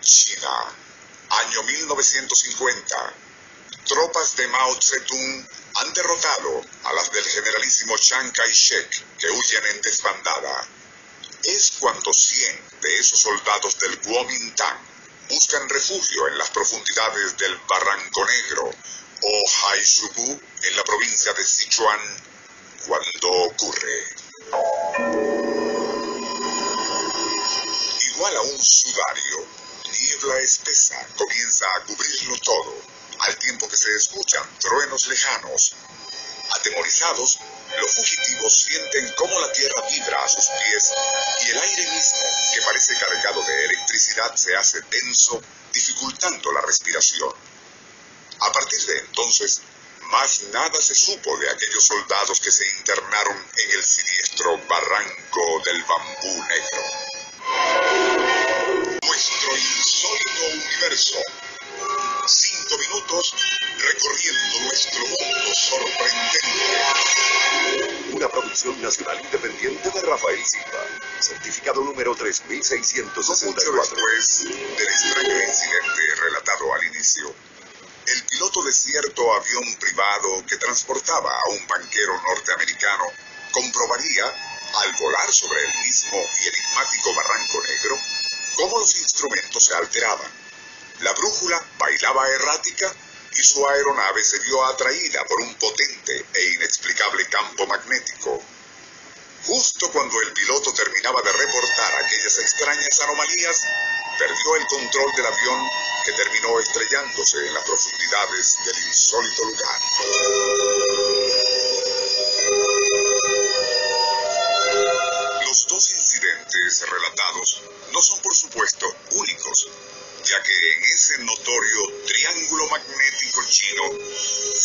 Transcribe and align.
China, 0.00 0.74
año 1.30 1.62
1950. 1.64 3.14
Tropas 3.84 4.36
de 4.36 4.46
Mao 4.46 4.80
Zedong 4.80 5.48
han 5.74 5.92
derrotado 5.92 6.62
a 6.84 6.92
las 6.92 7.10
del 7.10 7.24
generalísimo 7.24 7.96
Chiang 7.98 8.30
Kai-shek 8.32 9.18
que 9.18 9.30
huyen 9.30 9.66
en 9.66 9.82
desbandada. 9.82 10.68
Es 11.42 11.72
cuando 11.80 12.12
100 12.12 12.80
de 12.80 12.98
esos 12.98 13.20
soldados 13.20 13.78
del 13.78 13.98
Kuomintang 14.00 14.78
buscan 15.28 15.68
refugio 15.68 16.28
en 16.28 16.38
las 16.38 16.50
profundidades 16.50 17.36
del 17.36 17.56
Barranco 17.68 18.24
Negro 18.24 18.70
o 19.22 19.42
Haishubu 19.66 20.40
en 20.62 20.76
la 20.76 20.84
provincia 20.84 21.32
de 21.32 21.44
Sichuan 21.44 22.00
cuando 22.86 23.32
ocurre. 23.32 24.04
Igual 28.12 28.36
a 28.36 28.40
un 28.42 28.64
sudario 28.64 29.57
niebla 29.90 30.38
espesa 30.40 31.06
comienza 31.16 31.66
a 31.74 31.84
cubrirlo 31.84 32.36
todo, 32.38 32.82
al 33.20 33.36
tiempo 33.38 33.68
que 33.68 33.76
se 33.76 33.94
escuchan 33.94 34.42
truenos 34.58 35.06
lejanos. 35.06 35.74
Atemorizados, 36.50 37.38
los 37.80 37.94
fugitivos 37.94 38.54
sienten 38.54 39.12
cómo 39.16 39.38
la 39.40 39.52
tierra 39.52 39.82
vibra 39.90 40.24
a 40.24 40.28
sus 40.28 40.46
pies 40.46 40.92
y 41.44 41.50
el 41.50 41.58
aire 41.58 41.86
mismo, 41.90 42.18
que 42.54 42.62
parece 42.62 42.94
cargado 42.98 43.42
de 43.42 43.64
electricidad, 43.64 44.34
se 44.34 44.56
hace 44.56 44.80
tenso, 44.82 45.42
dificultando 45.72 46.52
la 46.52 46.62
respiración. 46.62 47.34
A 48.40 48.52
partir 48.52 48.80
de 48.86 48.98
entonces, 49.00 49.60
más 50.10 50.42
nada 50.52 50.80
se 50.80 50.94
supo 50.94 51.36
de 51.36 51.50
aquellos 51.50 51.84
soldados 51.84 52.40
que 52.40 52.50
se 52.50 52.66
internaron 52.78 53.36
en 53.36 53.70
el 53.72 53.84
siniestro 53.84 54.56
barranco 54.66 55.62
del 55.64 55.82
bambú 55.84 56.44
negro 56.44 58.37
nuestro 59.28 59.56
insólito 59.56 60.46
universo. 60.54 61.18
Cinco 62.26 62.78
minutos 62.78 63.34
recorriendo 63.78 64.60
nuestro 64.60 65.00
mundo 65.00 65.54
sorprendente. 65.54 66.40
Una 68.12 68.28
producción 68.28 68.80
nacional 68.80 69.20
independiente 69.22 69.90
de 69.90 70.00
Rafael 70.02 70.42
Silva. 70.46 70.82
Certificado 71.20 71.82
número 71.82 72.14
3664. 72.14 73.50
Mucho 73.50 73.72
después 73.72 74.44
del 74.44 74.88
extraño 74.88 75.42
incidente 75.46 76.14
relatado 76.22 76.74
al 76.74 76.84
inicio, 76.86 77.34
el 78.06 78.24
piloto 78.24 78.62
de 78.62 78.72
cierto 78.72 79.34
avión 79.34 79.76
privado 79.78 80.46
que 80.46 80.56
transportaba 80.56 81.32
a 81.32 81.50
un 81.50 81.66
banquero 81.66 82.18
norteamericano 82.22 83.04
comprobaría, 83.52 84.24
al 84.24 84.92
volar 84.98 85.30
sobre 85.32 85.60
el 85.60 85.78
mismo 85.84 86.16
y 86.16 86.48
enigmático 86.48 87.14
Barranco 87.14 87.60
Negro, 87.62 87.98
cómo 88.58 88.78
los 88.78 88.96
instrumentos 88.96 89.64
se 89.64 89.74
alteraban. 89.74 90.30
La 91.00 91.12
brújula 91.12 91.64
bailaba 91.78 92.28
errática 92.28 92.92
y 93.32 93.42
su 93.42 93.66
aeronave 93.66 94.24
se 94.24 94.40
vio 94.40 94.64
atraída 94.64 95.24
por 95.26 95.40
un 95.40 95.54
potente 95.54 96.26
e 96.34 96.44
inexplicable 96.56 97.24
campo 97.26 97.66
magnético. 97.68 98.42
Justo 99.46 99.92
cuando 99.92 100.20
el 100.22 100.32
piloto 100.32 100.74
terminaba 100.74 101.22
de 101.22 101.32
reportar 101.32 101.94
aquellas 102.02 102.38
extrañas 102.38 103.00
anomalías, 103.00 103.64
perdió 104.18 104.56
el 104.56 104.66
control 104.66 105.12
del 105.14 105.26
avión 105.26 105.68
que 106.04 106.12
terminó 106.12 106.58
estrellándose 106.58 107.46
en 107.46 107.54
las 107.54 107.64
profundidades 107.64 108.56
del 108.64 108.78
insólito 108.88 109.44
lugar. 109.44 111.17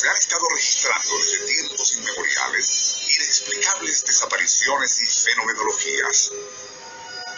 Se 0.00 0.08
han 0.08 0.16
estado 0.16 0.48
registrando 0.48 1.18
desde 1.18 1.44
tiempos 1.44 1.92
inmemoriales 1.92 2.96
inexplicables 3.06 4.02
desapariciones 4.06 5.02
y 5.02 5.04
fenomenologías. 5.04 6.30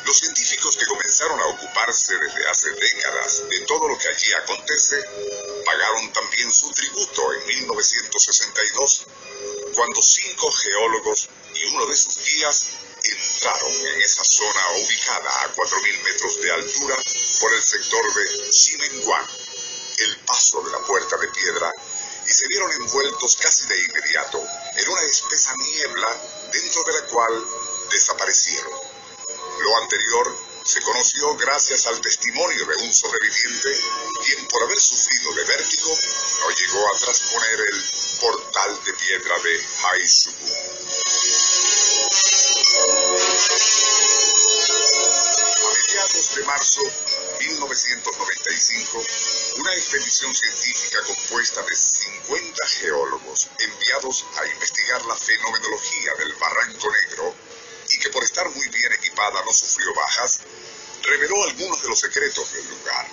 Los 0.05 0.19
científicos 0.19 0.77
que 0.77 0.87
comenzaron 0.87 1.41
a 1.41 1.47
ocuparse 1.47 2.17
desde 2.19 2.49
hace 2.49 2.71
décadas 2.71 3.43
de 3.50 3.61
todo 3.67 3.89
lo 3.89 3.99
que 3.99 4.06
allí 4.06 4.33
acontece 4.34 5.03
pagaron 5.67 6.12
también 6.12 6.53
su 6.53 6.71
tributo 6.71 7.33
en 7.33 7.47
1962, 7.47 9.06
cuando 9.75 10.00
cinco 10.00 10.53
geólogos 10.53 11.31
y 11.55 11.65
uno 11.65 11.87
de 11.87 11.97
sus 11.97 12.17
guías 12.17 12.67
entraron 13.03 13.73
en 13.73 14.03
esa 14.03 14.23
zona 14.23 14.69
ubicada 14.84 15.43
a 15.43 15.53
4.000 15.53 16.03
metros 16.05 16.41
de 16.41 16.53
altura 16.53 16.97
por 17.41 17.55
el 17.55 17.62
sector 17.65 18.15
de 18.15 18.53
Ximenguan, 18.53 19.27
el 19.99 20.17
paso 20.19 20.62
de 20.62 20.71
la 20.71 20.79
puerta 20.87 21.17
de 21.17 21.27
piedra, 21.27 21.73
se 22.32 22.48
vieron 22.48 22.72
envueltos 22.72 23.37
casi 23.37 23.66
de 23.66 23.78
inmediato 23.84 24.43
en 24.76 24.88
una 24.88 25.03
espesa 25.03 25.54
niebla 25.59 26.16
dentro 26.53 26.82
de 26.84 26.93
la 26.93 27.06
cual 27.06 27.47
desaparecieron. 27.91 28.72
Lo 29.60 29.76
anterior 29.82 30.37
se 30.65 30.81
conoció 30.81 31.37
gracias 31.37 31.87
al 31.87 32.00
testimonio 32.00 32.65
de 32.66 32.76
un 32.76 32.94
sobreviviente, 32.94 33.69
quien 34.25 34.47
por 34.48 34.62
haber 34.62 34.81
sufrido 34.81 35.34
de 35.34 35.44
vértigo 35.44 35.98
no 36.41 36.50
llegó 36.50 36.94
a 36.94 36.98
trasponer 36.98 37.60
el 37.60 37.84
portal 38.20 38.84
de 38.84 38.93
piedra 38.94 39.38
de 39.38 39.66
Maishubu. 39.82 40.47
A 45.60 45.72
mediados 45.75 46.34
de 46.34 46.43
marzo 46.44 46.82
1995, 47.41 49.04
una 49.57 49.75
expedición 49.75 50.35
científica 50.35 51.03
compuesta 51.03 51.63
de 51.63 51.77
50 51.77 52.67
geólogos 52.69 53.49
enviados 53.59 54.25
a 54.37 54.47
investigar 54.47 55.05
la 55.07 55.17
fenomenología 55.17 56.15
del 56.19 56.35
Barranco 56.35 56.91
Negro 56.91 57.35
y 57.91 57.99
que 57.99 58.11
por 58.11 58.25
estar 58.25 58.49
muy 58.49 58.69
bien 58.69 58.93
equipada 58.93 59.43
no 59.45 59.53
sufrió 59.53 59.95
bajas, 59.95 60.41
reveló 61.03 61.43
algunos 61.45 61.83
de 61.83 61.89
los 61.89 61.99
secretos 62.01 62.53
del 62.53 62.69
lugar. 62.69 63.09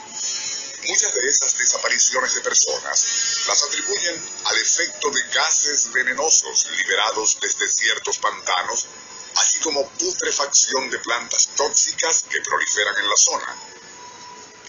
Muchas 0.88 1.14
de 1.14 1.28
esas 1.28 1.58
desapariciones 1.58 2.36
de 2.36 2.42
personas 2.42 3.06
las 3.48 3.64
atribuyen 3.64 4.22
al 4.46 4.58
efecto 4.58 5.10
de 5.12 5.22
gases 5.34 5.92
venenosos 5.92 6.68
liberados 6.72 7.38
desde 7.42 7.70
ciertos 7.70 8.18
pantanos 8.18 8.88
así 9.36 9.60
como 9.60 9.88
putrefacción 9.90 10.90
de 10.90 11.00
plantas 11.00 11.50
tóxicas 11.56 12.26
que 12.30 12.42
proliferan 12.42 12.98
en 12.98 13.10
la 13.10 13.16
zona. 13.16 13.79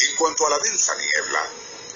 En 0.00 0.16
cuanto 0.16 0.46
a 0.46 0.50
la 0.50 0.58
densa 0.58 0.94
niebla, 0.96 1.46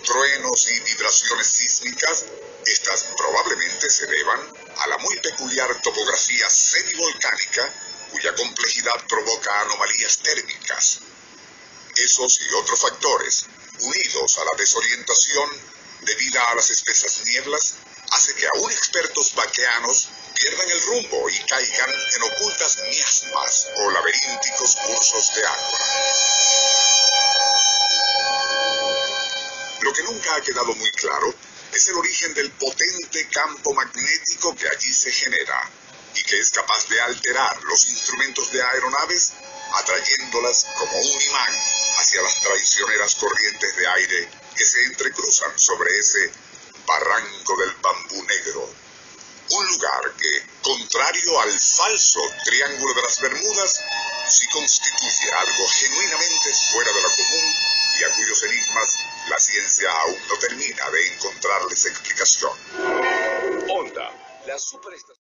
truenos 0.04 0.66
y 0.68 0.80
vibraciones 0.80 1.46
sísmicas, 1.46 2.24
estas 2.66 3.04
probablemente 3.16 3.88
se 3.88 4.06
deban 4.06 4.40
a 4.76 4.86
la 4.88 4.98
muy 4.98 5.18
peculiar 5.20 5.80
topografía 5.80 6.50
semivolcánica 6.50 7.72
cuya 8.12 8.34
complejidad 8.34 9.06
provoca 9.08 9.60
anomalías 9.62 10.18
térmicas. 10.18 10.98
Esos 11.96 12.40
y 12.42 12.54
otros 12.54 12.80
factores, 12.80 13.46
unidos 13.80 14.38
a 14.38 14.44
la 14.44 14.52
desorientación 14.58 15.50
debida 16.02 16.44
a 16.50 16.54
las 16.56 16.68
espesas 16.70 17.24
nieblas, 17.24 17.74
hace 18.10 18.34
que 18.34 18.46
aún 18.46 18.70
expertos 18.70 19.34
vaqueanos 19.34 20.08
pierdan 20.34 20.70
el 20.70 20.82
rumbo 20.82 21.30
y 21.30 21.38
caigan 21.46 21.90
en 21.90 22.22
ocultas 22.22 22.78
miasmas 22.90 23.68
o 23.78 23.90
laberínticos 23.90 24.76
cursos 24.76 25.34
de 25.34 25.46
agua. 25.46 26.83
Ha 30.34 30.40
quedado 30.40 30.74
muy 30.74 30.90
claro 30.92 31.32
es 31.72 31.88
el 31.88 31.96
origen 31.96 32.34
del 32.34 32.50
potente 32.52 33.28
campo 33.28 33.72
magnético 33.72 34.54
que 34.56 34.68
allí 34.68 34.92
se 34.92 35.12
genera 35.12 35.70
y 36.14 36.22
que 36.24 36.38
es 36.38 36.50
capaz 36.50 36.88
de 36.88 37.00
alterar 37.00 37.62
los 37.64 37.86
instrumentos 37.86 38.50
de 38.52 38.62
aeronaves 38.62 39.32
atrayéndolas 39.72 40.66
como 40.76 40.98
un 40.98 41.22
imán 41.22 41.54
hacia 41.98 42.22
las 42.22 42.40
traicioneras 42.40 43.14
corrientes 43.16 43.76
de 43.76 43.86
aire 43.86 44.28
que 44.56 44.64
se 44.64 44.82
entrecruzan 44.84 45.58
sobre 45.58 45.98
ese 45.98 46.32
barranco 46.86 47.56
del 47.56 47.72
bambú 47.82 48.22
negro. 48.24 48.74
Un 49.50 49.66
lugar 49.66 50.14
que, 50.16 50.46
contrario 50.62 51.40
al 51.40 51.60
falso 51.60 52.20
Triángulo 52.44 52.94
de 52.94 53.02
las 53.02 53.20
Bermudas, 53.20 53.80
sí 54.28 54.46
constituye 54.48 55.32
algo 55.32 55.68
genuinamente 55.68 56.54
fuera 56.72 56.92
de 56.92 57.02
lo 57.02 57.16
común 57.16 57.54
mismas, 58.48 58.98
la 59.28 59.38
ciencia 59.54 59.88
aún 59.88 60.16
no 60.28 60.36
termina 60.38 60.90
de 60.90 61.06
encontrarles 61.14 61.86
explicación. 61.86 62.52
Honda, 63.68 64.10
la 64.46 64.58
superestación. 64.58 65.23